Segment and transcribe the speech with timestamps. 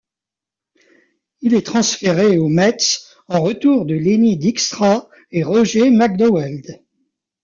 [1.41, 2.75] Il est transféré aux Mets
[3.27, 6.81] en retour de Lenny Dykstra et Roger McDowell.